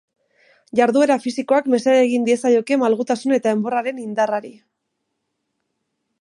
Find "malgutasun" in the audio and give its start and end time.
2.85-3.37